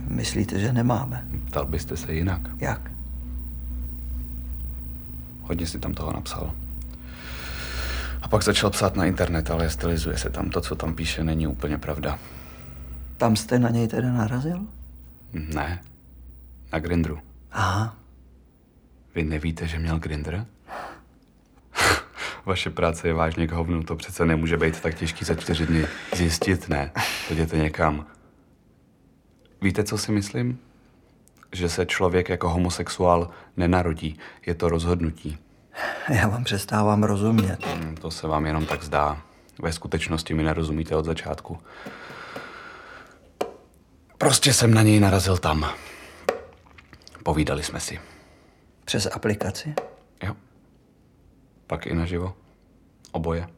Myslíte, 0.09 0.59
že 0.61 0.73
nemáme? 0.73 1.25
Ptal 1.47 1.66
byste 1.66 1.97
se 1.97 2.14
jinak. 2.14 2.40
Jak? 2.59 2.90
Hodně 5.43 5.66
si 5.66 5.78
tam 5.78 5.95
toho 5.95 6.12
napsal. 6.12 6.55
A 8.23 8.28
pak 8.28 8.43
začal 8.43 8.71
psát 8.71 8.97
na 8.97 9.05
internet, 9.05 9.50
ale 9.50 9.71
stylizuje 9.71 10.19
se 10.19 10.31
tam. 10.31 10.50
To, 10.50 10.61
co 10.61 10.75
tam 10.75 10.95
píše, 10.95 11.25
není 11.25 11.47
úplně 11.47 11.78
pravda. 11.78 12.19
Tam 13.16 13.37
jste 13.37 13.59
na 13.59 13.71
něj 13.71 13.88
teda 13.88 14.12
narazil? 14.12 14.66
Ne. 15.33 15.83
Na 16.73 16.78
Grindru. 16.78 17.19
Aha. 17.57 17.97
Vy 19.15 19.25
nevíte, 19.25 19.67
že 19.69 19.79
měl 19.79 19.99
Grindr? 19.99 20.47
Vaše 22.45 22.71
práce 22.71 23.09
je 23.09 23.15
vážně 23.15 23.47
k 23.47 23.53
hovnu, 23.53 23.83
to 23.83 23.97
přece 23.97 24.25
nemůže 24.27 24.57
být 24.57 24.81
tak 24.81 24.95
těžký 24.95 25.25
za 25.25 25.35
čtyři 25.35 25.67
dny. 25.67 25.87
Zjistit 26.17 26.69
ne, 26.69 26.93
jděte 27.31 27.57
někam. 27.57 28.07
Víte, 29.63 29.85
co 29.85 29.99
si 29.99 30.13
myslím? 30.13 30.59
Že 31.53 31.69
se 31.69 31.87
člověk 31.87 32.29
jako 32.29 32.49
homosexuál 32.51 33.31
nenarodí, 33.57 34.19
je 34.47 34.55
to 34.55 34.69
rozhodnutí. 34.69 35.39
Já 36.09 36.29
vám 36.29 36.45
přestávám 36.45 37.03
rozumět. 37.03 37.67
Hmm, 37.67 37.95
To 37.97 38.11
se 38.11 38.27
vám 38.27 38.47
jenom 38.47 38.67
tak 38.67 38.83
zdá. 38.83 39.23
Ve 39.63 39.73
skutečnosti 39.73 40.35
mi 40.35 40.43
nerozumíte 40.43 40.97
od 40.97 41.05
začátku. 41.05 41.59
Prostě 44.19 44.53
jsem 44.53 44.75
na 44.75 44.83
něj 44.83 45.01
narazil 45.01 45.37
tam. 45.39 45.71
Povídali 47.26 47.62
jsme 47.62 47.80
si. 47.80 48.00
Přes 48.85 49.06
aplikaci? 49.06 49.75
Jo. 50.23 50.37
Pak 51.66 51.87
i 51.87 51.95
naživo. 51.95 52.37
Oboje. 53.12 53.49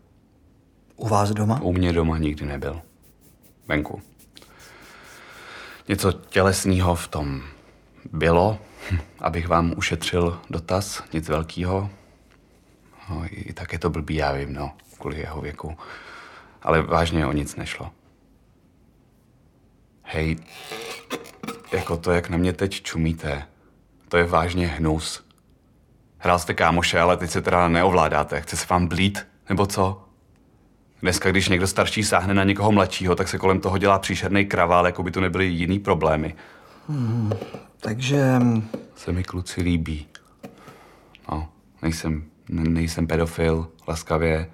U 0.96 1.08
vás 1.08 1.30
doma? 1.30 1.60
U 1.60 1.72
mě 1.72 1.92
doma 1.92 2.18
nikdy 2.18 2.46
nebyl. 2.46 2.82
Venku. 3.66 4.02
Něco 5.88 6.12
tělesného 6.12 6.94
v 6.94 7.08
tom 7.08 7.42
bylo, 8.12 8.58
abych 9.18 9.48
vám 9.48 9.74
ušetřil 9.76 10.40
dotaz, 10.50 11.02
nic 11.12 11.28
velkého. 11.28 11.90
No, 13.10 13.24
i 13.30 13.52
tak 13.52 13.72
je 13.72 13.78
to 13.78 13.90
blbý, 13.90 14.14
já 14.14 14.32
vím, 14.32 14.52
no, 14.52 14.76
kvůli 14.98 15.18
jeho 15.18 15.40
věku. 15.40 15.76
Ale 16.62 16.82
vážně 16.82 17.26
o 17.26 17.32
nic 17.32 17.56
nešlo. 17.56 17.90
Hej, 20.02 20.36
jako 21.72 21.96
to, 21.96 22.12
jak 22.12 22.28
na 22.28 22.36
mě 22.36 22.52
teď 22.52 22.82
čumíte, 22.82 23.46
to 24.08 24.16
je 24.16 24.24
vážně 24.24 24.66
hnus. 24.66 25.24
Hrál 26.18 26.38
jste 26.38 26.54
kámoše, 26.54 27.00
ale 27.00 27.16
teď 27.16 27.30
se 27.30 27.42
teda 27.42 27.68
neovládáte. 27.68 28.40
Chce 28.40 28.56
se 28.56 28.66
vám 28.70 28.86
blít, 28.86 29.26
nebo 29.48 29.66
co? 29.66 30.04
Dneska, 31.02 31.30
když 31.30 31.48
někdo 31.48 31.66
starší 31.66 32.04
sáhne 32.04 32.34
na 32.34 32.44
někoho 32.44 32.72
mladšího, 32.72 33.14
tak 33.14 33.28
se 33.28 33.38
kolem 33.38 33.60
toho 33.60 33.78
dělá 33.78 33.98
příšerný 33.98 34.46
kravál, 34.46 34.86
jako 34.86 35.02
by 35.02 35.10
tu 35.10 35.20
nebyly 35.20 35.46
jiný 35.46 35.78
problémy. 35.78 36.34
Takže 37.80 38.40
Se 38.96 39.12
mi 39.12 39.24
kluci 39.24 39.62
líbí. 39.62 40.06
No, 41.32 41.48
nejsem, 41.82 42.24
ne, 42.48 42.62
nejsem 42.70 43.06
pedofil, 43.06 43.68
laskavě. 43.88 44.50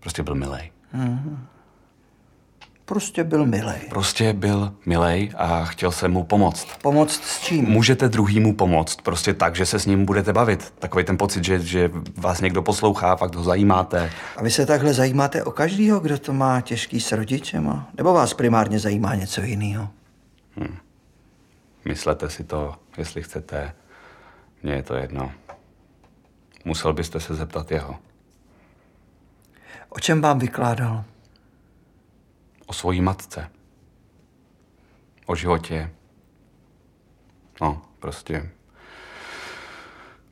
Prostě 0.00 0.22
byl 0.22 0.34
milej. 0.34 0.72
Prostě 2.84 3.24
byl 3.24 3.46
milej. 3.46 3.80
Prostě 3.88 4.32
byl 4.32 4.74
milej 4.86 5.30
a 5.36 5.64
chtěl 5.64 5.90
jsem 5.90 6.12
mu 6.12 6.24
pomoct. 6.24 6.68
Pomoct 6.82 7.24
s 7.24 7.40
čím? 7.40 7.64
Můžete 7.64 8.08
druhýmu 8.08 8.54
pomoct, 8.54 9.00
prostě 9.02 9.34
tak, 9.34 9.56
že 9.56 9.66
se 9.66 9.78
s 9.78 9.86
ním 9.86 10.04
budete 10.04 10.32
bavit. 10.32 10.74
Takový 10.78 11.04
ten 11.04 11.18
pocit, 11.18 11.44
že, 11.44 11.58
že 11.58 11.90
vás 12.16 12.40
někdo 12.40 12.62
poslouchá, 12.62 13.16
fakt 13.16 13.34
ho 13.34 13.44
zajímáte. 13.44 14.10
A 14.36 14.42
vy 14.42 14.50
se 14.50 14.66
takhle 14.66 14.94
zajímáte 14.94 15.44
o 15.44 15.50
každýho, 15.50 16.00
kdo 16.00 16.18
to 16.18 16.32
má 16.32 16.60
těžký 16.60 17.00
s 17.00 17.12
rodičema? 17.12 17.88
Nebo 17.96 18.12
vás 18.12 18.34
primárně 18.34 18.78
zajímá 18.78 19.14
něco 19.14 19.40
jiného? 19.40 19.88
Myslete 21.84 22.30
si 22.30 22.44
to, 22.44 22.74
jestli 22.98 23.22
chcete. 23.22 23.72
Mně 24.62 24.72
je 24.72 24.82
to 24.82 24.94
jedno. 24.94 25.32
Musel 26.64 26.92
byste 26.92 27.20
se 27.20 27.34
zeptat 27.34 27.70
jeho. 27.70 27.96
O 29.88 30.00
čem 30.00 30.20
vám 30.20 30.38
vykládal? 30.38 31.04
O 32.66 32.72
svojí 32.72 33.00
matce. 33.00 33.50
O 35.26 35.36
životě. 35.36 35.90
No, 37.60 37.82
prostě. 37.98 38.50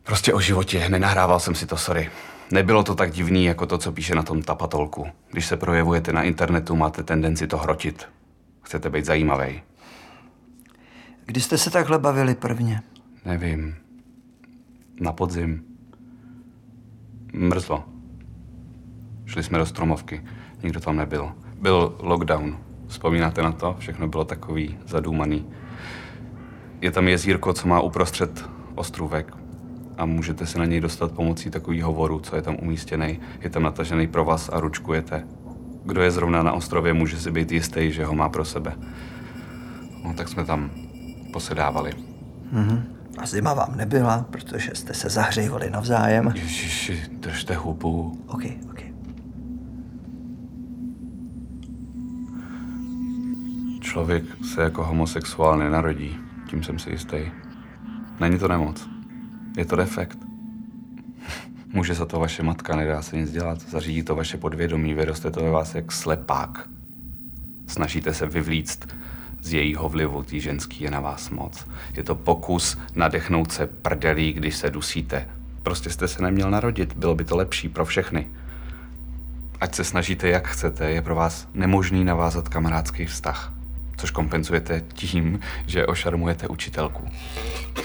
Prostě 0.03 0.35
o 0.35 0.41
životě. 0.41 0.89
Nenahrával 0.89 1.41
jsem 1.41 1.55
si 1.55 1.67
to, 1.67 1.77
sorry. 1.77 2.11
Nebylo 2.51 2.83
to 2.83 2.95
tak 2.95 3.13
divný, 3.13 3.45
jako 3.45 3.67
to, 3.67 3.79
co 3.79 3.93
píše 3.93 4.15
na 4.15 4.23
tom 4.23 4.43
tapatolku. 4.43 5.07
Když 5.31 5.47
se 5.47 5.57
projevujete 5.57 6.13
na 6.13 6.23
internetu, 6.23 6.77
máte 6.77 7.03
tendenci 7.03 7.47
to 7.47 7.59
hrotit. 7.59 8.09
Chcete 8.63 8.91
být 8.91 9.05
zajímavý. 9.05 9.63
Kdy 11.27 11.41
jste 11.41 11.59
se 11.59 11.71
takhle 11.71 11.99
bavili 11.99 12.35
prvně? 12.35 12.83
Nevím. 13.25 13.77
Na 15.01 15.13
podzim. 15.13 15.65
Mrzlo. 17.33 17.85
Šli 19.27 19.43
jsme 19.43 19.59
do 19.59 19.67
stromovky. 19.67 20.25
Nikdo 20.63 20.81
tam 20.81 20.97
nebyl. 20.97 21.33
Byl 21.63 21.97
lockdown. 21.99 22.59
Vzpomínáte 22.87 23.43
na 23.43 23.53
to? 23.53 23.77
Všechno 23.79 24.09
bylo 24.09 24.25
takový 24.25 24.79
zadůmaný. 24.87 25.47
Je 26.81 26.91
tam 26.91 27.09
jezírko, 27.09 27.53
co 27.53 27.69
má 27.69 27.81
uprostřed 27.81 28.45
ostrůvek 28.75 29.37
a 29.99 30.07
můžete 30.07 30.47
se 30.47 30.59
na 30.59 30.65
něj 30.65 30.81
dostat 30.81 31.13
pomocí 31.13 31.51
takového 31.51 31.93
hovoru, 31.93 32.21
co 32.21 32.37
je 32.37 32.43
tam 32.43 32.57
umístěný. 32.63 33.21
Je 33.41 33.51
tam 33.51 33.63
natažený 33.63 34.07
pro 34.07 34.25
vás 34.25 34.51
a 34.53 34.61
ručkujete. 34.61 35.27
Kdo 35.85 36.03
je 36.03 36.11
zrovna 36.11 36.43
na 36.43 36.53
ostrově, 36.53 36.93
může 36.93 37.17
si 37.17 37.31
být 37.31 37.53
jistý, 37.53 37.93
že 37.93 38.05
ho 38.05 38.15
má 38.15 38.29
pro 38.29 38.45
sebe. 38.45 38.73
No, 40.05 40.15
tak 40.15 40.29
jsme 40.29 40.45
tam 40.45 40.71
posedávali. 41.33 41.93
A 43.19 43.27
zima 43.27 43.55
vám 43.55 43.77
nebyla, 43.77 44.27
protože 44.31 44.71
jste 44.75 44.95
se 44.95 45.09
zahřívali 45.09 45.71
navzájem. 45.71 46.33
Ježiši, 46.37 47.03
držte 47.13 47.55
hubu. 47.55 48.19
OK, 48.27 48.43
OK. 48.71 48.83
Člověk 53.93 54.25
se 54.45 54.63
jako 54.63 54.85
homosexuál 54.85 55.59
nenarodí, 55.59 56.19
tím 56.51 56.63
jsem 56.63 56.79
si 56.79 56.91
jistý. 56.91 57.17
Není 58.21 58.39
to 58.39 58.49
nemoc. 58.49 58.89
Je 59.57 59.65
to 59.65 59.77
defekt. 59.77 60.19
Může 61.73 61.95
za 61.95 62.07
to 62.07 62.21
vaše 62.21 62.43
matka, 62.43 62.77
nedá 62.77 63.03
se 63.03 63.17
nic 63.17 63.31
dělat. 63.33 63.61
Zařídí 63.61 64.03
to 64.03 64.17
vaše 64.17 64.37
podvědomí, 64.37 64.95
vyroste 64.95 65.31
to 65.31 65.45
ve 65.45 65.51
vás 65.51 65.75
jak 65.75 65.93
slepák. 65.93 66.69
Snažíte 67.67 68.15
se 68.15 68.27
vyvlíct 68.27 68.97
z 69.41 69.53
jejího 69.53 69.89
vlivu, 69.89 70.23
tý 70.23 70.41
ženský 70.41 70.85
je 70.85 70.91
na 70.91 71.01
vás 71.01 71.31
moc. 71.31 71.67
Je 71.97 72.03
to 72.03 72.15
pokus 72.15 72.79
nadechnout 72.95 73.53
se 73.53 73.67
prdelí, 73.67 74.33
když 74.33 74.57
se 74.57 74.71
dusíte. 74.71 75.29
Prostě 75.63 75.91
jste 75.91 76.09
se 76.09 76.23
neměl 76.23 76.51
narodit, 76.51 76.93
bylo 76.97 77.15
by 77.15 77.25
to 77.25 77.37
lepší 77.37 77.69
pro 77.69 77.85
všechny. 77.85 78.29
Ať 79.61 79.75
se 79.75 79.85
snažíte 79.85 80.29
jak 80.29 80.49
chcete, 80.49 80.91
je 80.91 81.03
pro 81.03 81.15
vás 81.15 81.49
nemožný 81.55 82.05
navázat 82.05 82.49
kamarádský 82.49 83.07
vztah. 83.07 83.62
Což 83.97 84.11
kompenzujete 84.11 84.83
tím, 84.93 85.41
že 85.67 85.87
ošarmujete 85.87 86.49
učitelku. 86.49 87.09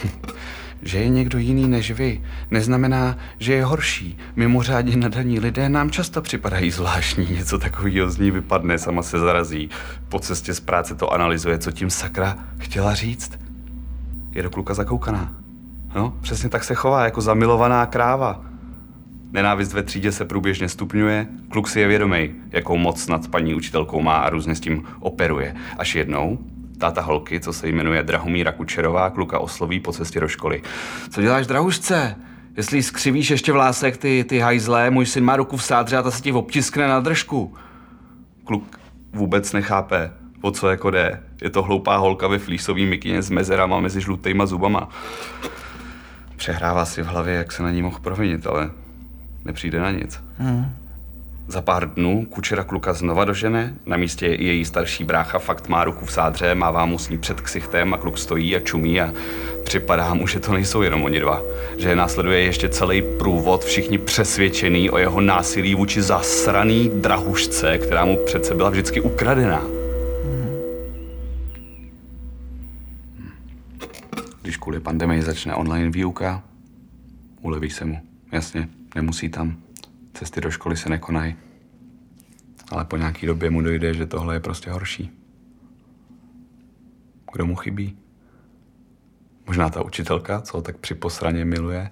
že 0.81 0.97
je 0.97 1.09
někdo 1.09 1.37
jiný 1.37 1.67
než 1.67 1.91
vy, 1.91 2.21
neznamená, 2.51 3.17
že 3.39 3.53
je 3.53 3.65
horší. 3.65 4.17
Mimořádně 4.35 4.97
nadaní 4.97 5.39
lidé 5.39 5.69
nám 5.69 5.91
často 5.91 6.21
připadají 6.21 6.71
zvláštní, 6.71 7.27
něco 7.31 7.59
takového 7.59 8.09
z 8.09 8.17
ní 8.17 8.31
vypadne, 8.31 8.77
sama 8.77 9.03
se 9.03 9.19
zarazí. 9.19 9.69
Po 10.09 10.19
cestě 10.19 10.53
z 10.53 10.59
práce 10.59 10.95
to 10.95 11.13
analyzuje, 11.13 11.57
co 11.57 11.71
tím 11.71 11.89
sakra 11.89 12.35
chtěla 12.57 12.93
říct. 12.93 13.39
Je 14.31 14.43
do 14.43 14.49
kluka 14.49 14.73
zakoukaná. 14.73 15.33
No, 15.95 16.13
přesně 16.21 16.49
tak 16.49 16.63
se 16.63 16.75
chová, 16.75 17.03
jako 17.03 17.21
zamilovaná 17.21 17.85
kráva. 17.85 18.46
Nenávist 19.37 19.73
ve 19.73 19.83
třídě 19.83 20.11
se 20.11 20.25
průběžně 20.25 20.69
stupňuje, 20.69 21.27
kluk 21.49 21.67
si 21.67 21.79
je 21.79 21.87
vědomý, 21.87 22.35
jakou 22.51 22.77
moc 22.77 23.07
nad 23.07 23.27
paní 23.27 23.55
učitelkou 23.55 24.01
má 24.01 24.17
a 24.17 24.29
různě 24.29 24.55
s 24.55 24.59
tím 24.59 24.83
operuje. 24.99 25.55
Až 25.77 25.95
jednou 25.95 26.39
Táta 26.77 27.01
holky, 27.01 27.39
co 27.39 27.53
se 27.53 27.67
jmenuje 27.67 28.03
Drahomíra 28.03 28.51
Kučerová, 28.51 29.09
kluka 29.09 29.39
osloví 29.39 29.79
po 29.79 29.91
cestě 29.91 30.19
do 30.19 30.27
školy. 30.27 30.61
Co 31.09 31.21
děláš, 31.21 31.47
drahušce? 31.47 32.15
Jestli 32.57 32.83
skřivíš 32.83 33.29
ještě 33.29 33.51
vlásek 33.51 33.97
ty, 33.97 34.25
ty 34.29 34.39
hajzlé, 34.39 34.89
můj 34.89 35.05
syn 35.05 35.23
má 35.23 35.35
ruku 35.35 35.57
v 35.57 35.63
sádře 35.63 35.97
a 35.97 36.03
ta 36.03 36.11
se 36.11 36.21
ti 36.21 36.31
obtiskne 36.31 36.87
na 36.87 36.99
držku. 36.99 37.55
Kluk 38.43 38.79
vůbec 39.13 39.53
nechápe, 39.53 40.11
o 40.41 40.51
co 40.51 40.69
jako 40.69 40.91
jde. 40.91 41.23
Je 41.41 41.49
to 41.49 41.63
hloupá 41.63 41.97
holka 41.97 42.27
ve 42.27 42.39
flísový 42.39 42.85
mikině 42.85 43.21
s 43.21 43.29
mezerama 43.29 43.79
mezi 43.79 44.01
žlutýma 44.01 44.45
zubama. 44.45 44.89
Přehrává 46.35 46.85
si 46.85 47.01
v 47.01 47.05
hlavě, 47.05 47.33
jak 47.33 47.51
se 47.51 47.63
na 47.63 47.71
ní 47.71 47.81
mohl 47.81 47.99
provinit, 47.99 48.47
ale 48.47 48.69
nepřijde 49.47 49.79
na 49.79 49.91
nic. 49.91 50.19
Hmm. 50.37 50.65
Za 51.47 51.61
pár 51.61 51.93
dnů 51.93 52.25
kučera 52.29 52.63
kluka 52.63 52.93
znova 52.93 53.25
dožene, 53.25 53.73
na 53.85 53.97
místě 53.97 54.25
je 54.27 54.35
i 54.35 54.45
její 54.45 54.65
starší 54.65 55.03
brácha, 55.03 55.39
fakt 55.39 55.67
má 55.67 55.83
ruku 55.83 56.05
v 56.05 56.11
sádře, 56.11 56.55
mává 56.55 56.85
mu 56.85 56.99
s 56.99 57.09
ní 57.09 57.17
před 57.17 57.41
ksichtem 57.41 57.93
a 57.93 57.97
kluk 57.97 58.17
stojí 58.17 58.55
a 58.55 58.59
čumí 58.59 59.01
a 59.01 59.13
připadá 59.63 60.13
mu, 60.13 60.27
že 60.27 60.39
to 60.39 60.53
nejsou 60.53 60.81
jenom 60.81 61.03
oni 61.03 61.19
dva. 61.19 61.41
Že 61.77 61.89
je 61.89 61.95
následuje 61.95 62.39
ještě 62.39 62.69
celý 62.69 63.01
průvod, 63.01 63.63
všichni 63.63 63.97
přesvědčený 63.97 64.89
o 64.89 64.97
jeho 64.97 65.21
násilí 65.21 65.75
vůči 65.75 66.01
zasraný 66.01 66.91
drahušce, 66.95 67.77
která 67.77 68.05
mu 68.05 68.17
přece 68.25 68.55
byla 68.55 68.69
vždycky 68.69 69.01
ukradená. 69.01 69.61
Když 74.41 74.57
kvůli 74.57 74.79
pandemii 74.79 75.21
začne 75.21 75.55
online 75.55 75.89
výuka, 75.89 76.43
uleví 77.41 77.69
se 77.69 77.85
mu. 77.85 77.99
Jasně, 78.31 78.67
nemusí 78.97 79.29
tam. 79.29 79.57
Cesty 80.13 80.41
do 80.41 80.51
školy 80.51 80.77
se 80.77 80.89
nekonají. 80.89 81.35
Ale 82.71 82.85
po 82.85 82.97
nějaký 82.97 83.25
době 83.25 83.49
mu 83.49 83.61
dojde, 83.61 83.93
že 83.93 84.05
tohle 84.05 84.35
je 84.35 84.39
prostě 84.39 84.71
horší. 84.71 85.11
Kdo 87.33 87.45
mu 87.45 87.55
chybí? 87.55 87.97
Možná 89.47 89.69
ta 89.69 89.81
učitelka, 89.81 90.41
co 90.41 90.57
ho 90.57 90.61
tak 90.61 90.77
při 90.77 90.95
posraně 90.95 91.45
miluje. 91.45 91.91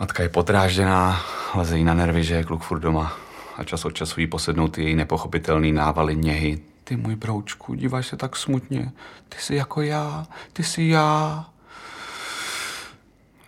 Matka 0.00 0.22
je 0.22 0.28
potrážděná, 0.28 1.20
leze 1.54 1.78
jí 1.78 1.84
na 1.84 1.94
nervy, 1.94 2.24
že 2.24 2.34
je 2.34 2.44
kluk 2.44 2.62
furt 2.62 2.80
doma. 2.80 3.12
A 3.56 3.64
čas 3.64 3.84
od 3.84 3.90
času 3.90 4.20
jí 4.20 4.26
posednou 4.26 4.68
ty 4.68 4.82
její 4.82 4.94
nepochopitelný 4.94 5.72
návaly 5.72 6.16
něhy. 6.16 6.58
Ty 6.84 6.96
můj 6.96 7.16
broučku, 7.16 7.74
díváš 7.74 8.06
se 8.06 8.16
tak 8.16 8.36
smutně. 8.36 8.92
Ty 9.28 9.38
jsi 9.38 9.54
jako 9.54 9.82
já, 9.82 10.26
ty 10.52 10.62
jsi 10.62 10.82
já. 10.82 11.44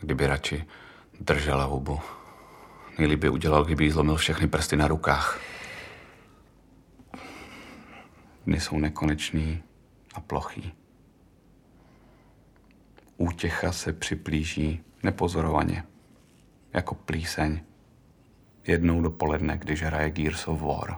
Kdyby 0.01 0.27
radši 0.27 0.65
držela 1.21 1.65
hubu. 1.65 2.01
Nejlíp 2.99 3.21
by 3.21 3.29
udělal, 3.29 3.65
kdyby 3.65 3.85
jí 3.85 3.91
zlomil 3.91 4.17
všechny 4.17 4.47
prsty 4.49 4.77
na 4.77 4.89
rukách. 4.89 5.41
Dny 8.47 8.61
jsou 8.61 8.79
nekonečný 8.79 9.63
a 10.15 10.21
plochý. 10.21 10.73
Útěcha 13.17 13.73
se 13.73 13.93
připlíží 13.93 14.81
nepozorovaně, 15.03 15.85
jako 16.73 16.95
plíseň, 16.95 17.61
jednou 18.67 19.03
dopoledne, 19.03 19.59
když 19.59 19.83
hraje 19.83 20.11
Gears 20.11 20.49
of 20.49 20.63
War. 20.63 20.97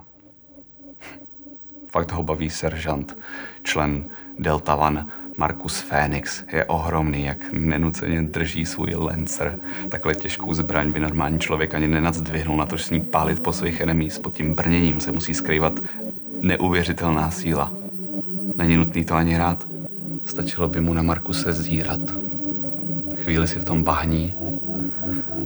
Fakt 1.91 2.11
ho 2.11 2.23
baví 2.23 2.49
seržant, 2.49 3.17
člen 3.63 4.09
Delta 4.39 4.75
One 4.75 5.05
Markus 5.37 5.81
Phoenix 5.81 6.43
je 6.51 6.65
ohromný, 6.65 7.25
jak 7.25 7.53
nenuceně 7.53 8.21
drží 8.21 8.65
svůj 8.65 8.95
Lancer. 8.95 9.59
Takhle 9.89 10.15
těžkou 10.15 10.53
zbraň 10.53 10.91
by 10.91 10.99
normální 10.99 11.39
člověk 11.39 11.75
ani 11.75 11.87
nenadzdvihnul, 11.87 12.57
na 12.57 12.65
to, 12.65 12.77
s 12.77 12.89
ní 12.89 13.01
pálit 13.01 13.39
po 13.39 13.53
svých 13.53 13.81
enemích. 13.81 14.19
Pod 14.19 14.33
tím 14.33 14.55
brněním 14.55 14.99
se 14.99 15.11
musí 15.11 15.33
skrývat 15.33 15.79
neuvěřitelná 16.41 17.31
síla. 17.31 17.71
Není 18.55 18.77
nutný 18.77 19.05
to 19.05 19.15
ani 19.15 19.33
hrát. 19.33 19.67
Stačilo 20.25 20.67
by 20.67 20.81
mu 20.81 20.93
na 20.93 21.01
Markuse 21.01 21.53
zírat. 21.53 21.99
Chvíli 23.23 23.47
si 23.47 23.59
v 23.59 23.65
tom 23.65 23.83
bahní, 23.83 24.33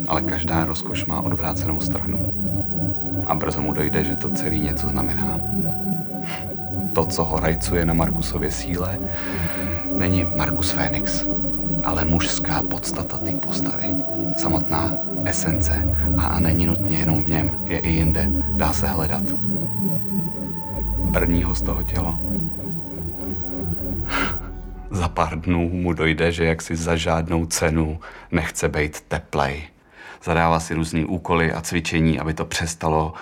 ale 0.07 0.21
každá 0.21 0.65
rozkoš 0.65 1.05
má 1.05 1.21
odvrácenou 1.21 1.81
stranu. 1.81 2.33
A 3.27 3.35
brzo 3.35 3.61
mu 3.61 3.73
dojde, 3.73 4.03
že 4.03 4.15
to 4.15 4.29
celý 4.29 4.59
něco 4.59 4.89
znamená. 4.89 5.39
To, 6.93 7.05
co 7.05 7.23
ho 7.23 7.39
rajcuje 7.39 7.85
na 7.85 7.93
Markusově 7.93 8.51
síle, 8.51 8.99
není 9.99 10.25
Markus 10.35 10.71
Phoenix, 10.71 11.25
ale 11.83 12.05
mužská 12.05 12.63
podstata 12.63 13.17
té 13.17 13.31
postavy. 13.31 13.83
Samotná 14.37 14.93
esence 15.25 15.95
a 16.17 16.39
není 16.39 16.65
nutně 16.65 16.97
jenom 16.97 17.23
v 17.23 17.29
něm, 17.29 17.51
je 17.65 17.79
i 17.79 17.89
jinde, 17.89 18.27
dá 18.49 18.73
se 18.73 18.87
hledat. 18.87 19.23
Ho 21.43 21.55
z 21.55 21.61
toho 21.61 21.83
tělo. 21.83 22.19
za 24.91 25.07
pár 25.07 25.39
dnů 25.39 25.69
mu 25.69 25.93
dojde, 25.93 26.31
že 26.31 26.45
jak 26.45 26.61
si 26.61 26.75
za 26.75 26.95
žádnou 26.95 27.45
cenu 27.45 27.99
nechce 28.31 28.69
být 28.69 29.01
teplej. 29.01 29.63
Zadává 30.23 30.59
si 30.59 30.73
různý 30.73 31.05
úkoly 31.05 31.53
a 31.53 31.61
cvičení, 31.61 32.19
aby 32.19 32.33
to 32.33 32.45
přestalo, 32.45 33.13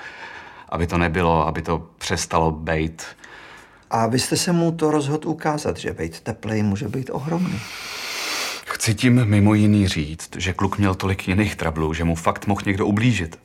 aby 0.69 0.87
to 0.87 0.97
nebylo, 0.97 1.47
aby 1.47 1.61
to 1.61 1.87
přestalo 1.97 2.51
být 2.51 3.03
a 3.89 4.07
vy 4.07 4.19
jste 4.19 4.37
se 4.37 4.51
mu 4.51 4.71
to 4.71 4.91
rozhodl 4.91 5.29
ukázat, 5.29 5.77
že 5.77 5.93
být 5.93 6.19
teplej 6.19 6.63
může 6.63 6.87
být 6.87 7.09
ohromný. 7.09 7.59
Chci 8.65 8.95
tím 8.95 9.25
mimo 9.25 9.53
jiný 9.53 9.87
říct, 9.87 10.29
že 10.37 10.53
kluk 10.53 10.77
měl 10.77 10.95
tolik 10.95 11.27
jiných 11.27 11.55
trablů, 11.55 11.93
že 11.93 12.03
mu 12.03 12.15
fakt 12.15 12.47
mohl 12.47 12.61
někdo 12.65 12.85
ublížit. 12.85 13.39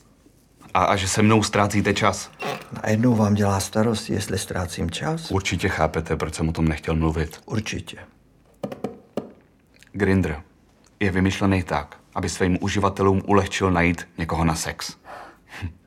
A, 0.75 0.85
a 0.85 0.97
že 0.97 1.09
se 1.09 1.23
mnou 1.23 1.43
ztrácíte 1.43 1.95
čas. 1.95 2.31
Najednou 2.83 3.15
vám 3.15 3.35
dělá 3.35 3.61
starost, 3.61 4.11
jestli 4.11 4.39
ztrácím 4.39 4.91
čas? 4.91 5.31
Určitě 5.31 5.69
chápete, 5.69 6.17
proč 6.17 6.35
jsem 6.35 6.49
o 6.49 6.53
tom 6.53 6.69
nechtěl 6.69 6.97
mluvit. 6.97 7.41
Určitě. 7.47 7.97
Grinder 9.93 10.43
je 11.01 11.11
vymyšlený 11.11 11.63
tak, 11.63 11.97
aby 12.15 12.29
svým 12.29 12.59
uživatelům 12.61 13.23
ulehčil 13.27 13.71
najít 13.71 14.09
někoho 14.19 14.45
na 14.45 14.55
sex. 14.55 14.97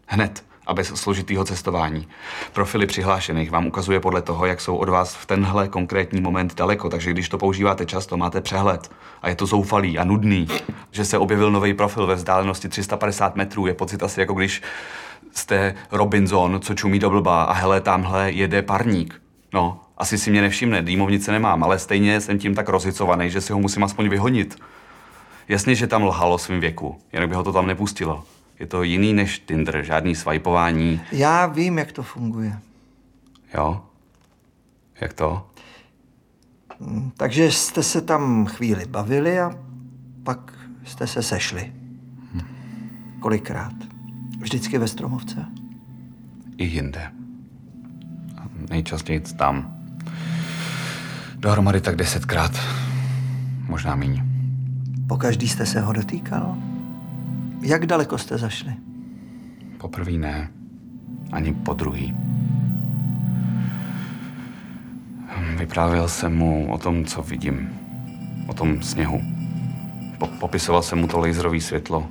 Hned 0.07 0.43
a 0.65 0.73
bez 0.73 0.87
složitého 0.87 1.45
cestování. 1.45 2.07
Profily 2.53 2.85
přihlášených 2.85 3.51
vám 3.51 3.67
ukazuje 3.67 3.99
podle 3.99 4.21
toho, 4.21 4.45
jak 4.45 4.61
jsou 4.61 4.75
od 4.75 4.89
vás 4.89 5.15
v 5.15 5.25
tenhle 5.25 5.67
konkrétní 5.67 6.21
moment 6.21 6.55
daleko, 6.55 6.89
takže 6.89 7.11
když 7.11 7.29
to 7.29 7.37
používáte 7.37 7.85
často, 7.85 8.17
máte 8.17 8.41
přehled. 8.41 8.91
A 9.21 9.29
je 9.29 9.35
to 9.35 9.45
zoufalý 9.45 9.99
a 9.99 10.03
nudný, 10.03 10.47
že 10.91 11.05
se 11.05 11.17
objevil 11.17 11.51
nový 11.51 11.73
profil 11.73 12.07
ve 12.07 12.15
vzdálenosti 12.15 12.69
350 12.69 13.35
metrů. 13.35 13.67
Je 13.67 13.73
pocit 13.73 14.03
asi 14.03 14.19
jako 14.19 14.33
když 14.33 14.61
jste 15.33 15.75
Robinson, 15.91 16.59
co 16.61 16.73
čumí 16.73 16.99
do 16.99 17.09
blba 17.09 17.43
a 17.43 17.53
hele, 17.53 17.81
tamhle 17.81 18.31
jede 18.31 18.61
parník. 18.61 19.21
No, 19.53 19.79
asi 19.97 20.17
si 20.17 20.31
mě 20.31 20.41
nevšimne, 20.41 20.81
dýmovnice 20.81 21.31
nemám, 21.31 21.63
ale 21.63 21.79
stejně 21.79 22.21
jsem 22.21 22.39
tím 22.39 22.55
tak 22.55 22.69
rozhicovaný, 22.69 23.29
že 23.29 23.41
si 23.41 23.53
ho 23.53 23.59
musím 23.59 23.83
aspoň 23.83 24.09
vyhonit. 24.09 24.59
Jasně, 25.47 25.75
že 25.75 25.87
tam 25.87 26.03
lhalo 26.03 26.37
svým 26.37 26.59
věku, 26.59 27.01
jinak 27.13 27.29
by 27.29 27.35
ho 27.35 27.43
to 27.43 27.53
tam 27.53 27.67
nepustilo. 27.67 28.23
Je 28.59 28.67
to 28.67 28.83
jiný 28.83 29.13
než 29.13 29.39
Tinder, 29.39 29.83
žádný 29.83 30.15
swipování. 30.15 31.01
Já 31.11 31.45
vím, 31.45 31.77
jak 31.77 31.91
to 31.91 32.03
funguje. 32.03 32.59
Jo? 33.53 33.85
Jak 35.01 35.13
to? 35.13 35.49
Mm, 36.79 37.11
takže 37.17 37.51
jste 37.51 37.83
se 37.83 38.01
tam 38.01 38.45
chvíli 38.45 38.85
bavili 38.85 39.39
a 39.39 39.51
pak 40.23 40.53
jste 40.85 41.07
se 41.07 41.23
sešli. 41.23 41.73
Kolikrát? 43.19 43.73
Vždycky 44.39 44.77
ve 44.77 44.87
Stromovce? 44.87 45.45
I 46.57 46.65
jinde. 46.65 47.11
Nejčastěji 48.69 49.19
tam. 49.19 49.77
Dohromady 51.35 51.81
tak 51.81 51.95
desetkrát. 51.95 52.51
Možná 53.67 53.95
míň. 53.95 54.23
Po 55.07 55.17
každý 55.17 55.47
jste 55.47 55.65
se 55.65 55.81
ho 55.81 55.93
dotýkal? 55.93 56.57
Jak 57.65 57.85
daleko 57.85 58.17
jste 58.17 58.37
zašli? 58.37 58.73
Poprvé 59.77 60.11
ne, 60.11 60.49
ani 61.31 61.53
po 61.53 61.73
druhý. 61.73 62.13
Vyprávěl 65.57 66.07
jsem 66.07 66.35
mu 66.37 66.71
o 66.71 66.77
tom, 66.77 67.05
co 67.05 67.21
vidím. 67.21 67.69
O 68.47 68.53
tom 68.53 68.81
sněhu. 68.81 69.21
Po- 70.17 70.27
popisoval 70.27 70.81
jsem 70.81 70.99
mu 70.99 71.07
to 71.07 71.19
laserový 71.19 71.61
světlo, 71.61 72.07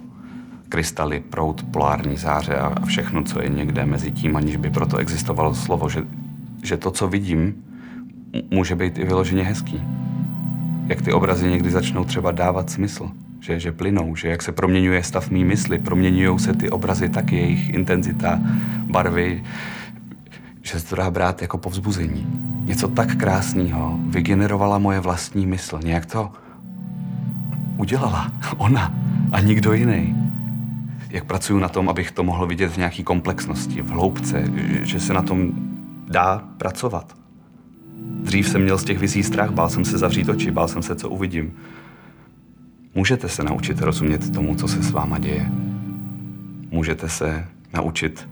krystaly, 0.68 1.20
prout, 1.20 1.62
polární 1.70 2.16
záře 2.16 2.56
a 2.56 2.84
všechno, 2.84 3.22
co 3.22 3.42
je 3.42 3.48
někde 3.48 3.86
mezi 3.86 4.10
tím, 4.10 4.36
aniž 4.36 4.56
by 4.56 4.70
proto 4.70 4.96
existovalo 4.96 5.54
slovo, 5.54 5.88
že, 5.88 6.02
že 6.64 6.76
to, 6.76 6.90
co 6.90 7.08
vidím, 7.08 7.64
může 8.50 8.74
být 8.74 8.98
i 8.98 9.04
vyloženě 9.04 9.42
hezký. 9.42 9.82
Jak 10.86 11.02
ty 11.02 11.12
obrazy 11.12 11.50
někdy 11.50 11.70
začnou 11.70 12.04
třeba 12.04 12.32
dávat 12.32 12.70
smysl 12.70 13.10
že, 13.44 13.60
že 13.60 13.72
plynou, 13.72 14.16
že 14.16 14.28
jak 14.28 14.42
se 14.42 14.52
proměňuje 14.52 15.02
stav 15.02 15.30
mý 15.30 15.44
mysli, 15.44 15.78
proměňují 15.78 16.38
se 16.38 16.52
ty 16.52 16.70
obrazy 16.70 17.08
taky, 17.08 17.36
jejich 17.36 17.70
intenzita, 17.70 18.40
barvy, 18.90 19.44
že 20.62 20.80
se 20.80 20.86
to 20.86 20.96
dá 20.96 21.10
brát 21.10 21.42
jako 21.42 21.58
povzbuzení. 21.58 22.26
Něco 22.64 22.88
tak 22.88 23.16
krásného 23.16 23.98
vygenerovala 24.08 24.78
moje 24.78 25.00
vlastní 25.00 25.46
mysl. 25.46 25.80
Nějak 25.84 26.06
to 26.06 26.32
udělala 27.76 28.32
ona 28.56 28.94
a 29.32 29.40
nikdo 29.40 29.72
jiný. 29.72 30.16
Jak 31.10 31.24
pracuju 31.24 31.58
na 31.58 31.68
tom, 31.68 31.88
abych 31.88 32.10
to 32.10 32.24
mohl 32.24 32.46
vidět 32.46 32.68
v 32.68 32.76
nějaké 32.76 33.02
komplexnosti, 33.02 33.82
v 33.82 33.88
hloubce, 33.88 34.44
že 34.82 35.00
se 35.00 35.12
na 35.12 35.22
tom 35.22 35.52
dá 36.08 36.44
pracovat. 36.58 37.16
Dřív 38.22 38.48
jsem 38.48 38.62
měl 38.62 38.78
z 38.78 38.84
těch 38.84 38.98
vizí 38.98 39.22
strach, 39.22 39.50
bál 39.50 39.68
jsem 39.68 39.84
se 39.84 39.98
zavřít 39.98 40.28
oči, 40.28 40.50
bál 40.50 40.68
jsem 40.68 40.82
se, 40.82 40.96
co 40.96 41.08
uvidím. 41.08 41.52
Můžete 42.94 43.28
se 43.28 43.42
naučit 43.44 43.80
rozumět 43.80 44.32
tomu, 44.32 44.54
co 44.54 44.68
se 44.68 44.82
s 44.82 44.90
váma 44.90 45.18
děje. 45.18 45.46
Můžete 46.70 47.08
se 47.08 47.46
naučit 47.72 48.28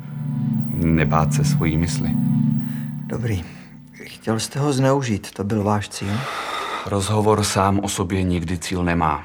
nebát 0.74 1.34
se 1.34 1.44
svojí 1.44 1.76
mysli. 1.76 2.10
Dobrý. 3.06 3.44
Chtěl 3.92 4.40
jste 4.40 4.58
ho 4.58 4.72
zneužít, 4.72 5.30
to 5.30 5.44
byl 5.44 5.62
váš 5.62 5.88
cíl? 5.88 6.18
Rozhovor 6.86 7.44
sám 7.44 7.80
o 7.82 7.88
sobě 7.88 8.22
nikdy 8.22 8.58
cíl 8.58 8.84
nemá. 8.84 9.24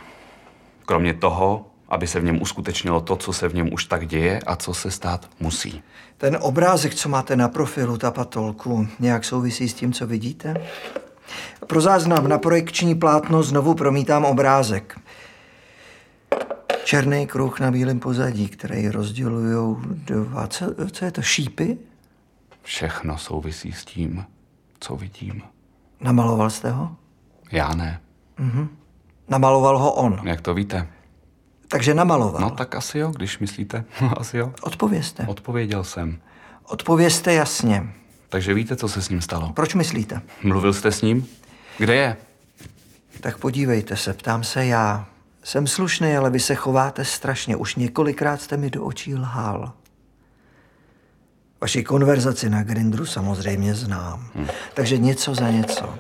Kromě 0.86 1.13
toho, 1.13 1.65
aby 1.89 2.08
se 2.08 2.19
v 2.19 2.23
něm 2.23 2.41
uskutečnilo 2.41 3.02
to, 3.02 3.15
co 3.15 3.34
se 3.34 3.50
v 3.50 3.54
něm 3.54 3.73
už 3.73 3.86
tak 3.86 4.08
děje 4.08 4.39
a 4.39 4.56
co 4.56 4.73
se 4.73 4.91
stát 4.91 5.30
musí. 5.39 5.84
Ten 6.17 6.38
obrázek, 6.41 6.95
co 6.95 7.10
máte 7.10 7.36
na 7.36 7.47
profilu, 7.47 7.97
ta 7.97 8.12
patolku, 8.12 8.88
nějak 9.00 9.26
souvisí 9.26 9.69
s 9.69 9.73
tím, 9.73 9.93
co 9.93 10.08
vidíte? 10.08 10.67
Pro 11.67 11.82
záznam 11.82 12.28
na 12.28 12.38
projekční 12.38 12.95
plátno 12.95 13.43
znovu 13.43 13.73
promítám 13.73 14.26
obrázek. 14.26 15.00
Černý 16.88 17.28
kruh 17.28 17.60
na 17.60 17.71
bílém 17.71 18.00
pozadí, 18.00 18.47
který 18.47 18.89
rozdělují 18.89 19.78
dva... 19.86 20.47
Co, 20.47 20.76
co 20.91 21.06
je 21.06 21.12
to, 21.12 21.21
šípy? 21.21 21.78
Všechno 22.63 23.17
souvisí 23.17 23.71
s 23.71 23.86
tím, 23.86 24.26
co 24.80 24.95
vidím. 24.95 25.41
Namaloval 26.02 26.50
jste 26.50 26.71
ho? 26.71 26.95
Já 27.52 27.76
ne. 27.76 28.02
Namaloval 29.30 29.80
ho 29.80 29.93
on. 29.93 30.21
Jak 30.23 30.41
to 30.41 30.54
víte? 30.54 30.88
Takže 31.67 31.93
namaloval. 31.93 32.41
No 32.41 32.50
tak 32.50 32.76
asi 32.76 33.00
jo, 33.00 33.12
když 33.15 33.39
myslíte. 33.39 33.84
asi 34.17 34.38
jo. 34.38 34.54
Odpovězte. 34.62 35.26
Odpověděl 35.28 35.84
jsem. 35.84 36.19
Odpovězte 36.63 37.34
jasně. 37.34 37.93
Takže 38.30 38.54
víte, 38.54 38.76
co 38.76 38.88
se 38.88 39.02
s 39.02 39.10
ním 39.10 39.21
stalo? 39.21 39.54
Proč 39.54 39.73
myslíte? 39.73 40.21
Mluvil 40.43 40.73
jste 40.73 40.91
s 40.91 41.02
ním? 41.02 41.28
Kde 41.78 41.95
je? 41.95 42.17
Tak 43.21 43.38
podívejte 43.38 43.95
se, 43.95 44.13
ptám 44.13 44.43
se 44.43 44.65
já. 44.65 45.08
Jsem 45.48 45.68
slušný, 45.68 46.18
ale 46.18 46.30
vy 46.30 46.40
se 46.40 46.56
chováte 46.56 47.06
strašně. 47.06 47.56
Už 47.56 47.76
několikrát 47.76 48.42
jste 48.42 48.58
mi 48.58 48.70
do 48.70 48.84
očí 48.84 49.16
lhal. 49.16 49.74
Vaši 51.62 51.84
konverzaci 51.84 52.50
na 52.50 52.64
Grindru 52.64 53.06
samozřejmě 53.06 53.76
znám. 53.76 54.30
Hmm. 54.36 54.48
Takže 54.74 54.98
něco 54.98 55.36
za 55.36 55.50
něco. 55.50 55.98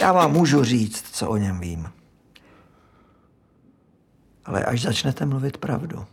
Já 0.00 0.12
vám 0.12 0.32
můžu 0.32 0.64
říct, 0.64 1.04
co 1.12 1.28
o 1.28 1.36
něm 1.36 1.60
vím. 1.60 1.92
Ale 4.44 4.64
až 4.64 4.82
začnete 4.82 5.26
mluvit 5.26 5.56
pravdu. 5.56 6.06